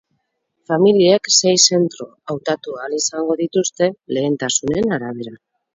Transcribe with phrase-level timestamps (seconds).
[0.69, 5.39] Familiek sei zentro hautatu ahal izango dituzte, lehentasunen arabera.